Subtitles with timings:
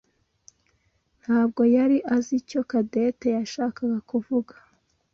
[1.21, 4.53] ntabwo yari azi icyo Cadette yashakaga kuvuga.